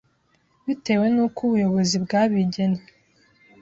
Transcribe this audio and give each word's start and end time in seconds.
bitewe 0.65 1.05
n’uko 1.13 1.39
ubuyobozi 1.47 1.95
bwabigennye 2.05 2.83